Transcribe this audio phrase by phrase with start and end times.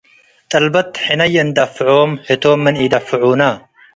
[0.51, 3.41] ጥልበት፡ ሕነ ይንደፍዖም፡ ህቶም ምንዲ ኢደፍዑነ